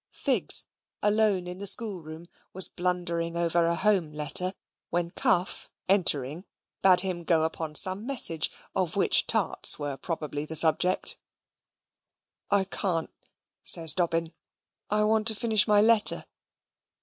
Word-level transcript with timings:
Figs, 0.11 0.65
alone 1.03 1.45
in 1.45 1.57
the 1.59 1.67
schoolroom, 1.67 2.25
was 2.53 2.67
blundering 2.67 3.37
over 3.37 3.67
a 3.67 3.75
home 3.75 4.11
letter; 4.11 4.55
when 4.89 5.11
Cuff, 5.11 5.69
entering, 5.87 6.43
bade 6.81 7.01
him 7.01 7.23
go 7.23 7.43
upon 7.43 7.75
some 7.75 8.03
message, 8.03 8.49
of 8.73 8.95
which 8.95 9.27
tarts 9.27 9.77
were 9.77 9.97
probably 9.97 10.43
the 10.43 10.55
subject. 10.55 11.19
"I 12.49 12.63
can't," 12.63 13.11
says 13.63 13.93
Dobbin; 13.93 14.33
"I 14.89 15.03
want 15.03 15.27
to 15.27 15.35
finish 15.35 15.67
my 15.67 15.81
letter." 15.81 16.25